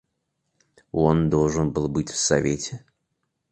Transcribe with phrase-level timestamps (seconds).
[0.91, 2.83] Он должен был быть в совете?